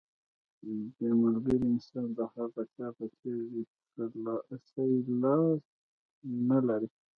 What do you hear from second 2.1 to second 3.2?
د هغه چا په